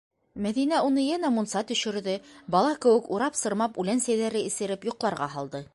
[0.43, 2.15] Мәҙинә уны йәнә мунса төшөрҙө,
[2.57, 5.67] бала кеүек урап-сырмап, үлән сәйҙәре эсереп, йоҡларға һалды.